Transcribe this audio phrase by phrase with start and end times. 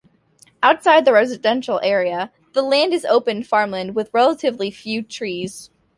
[0.63, 5.69] Outside the residential area the land is open farmland, with relatively few trees.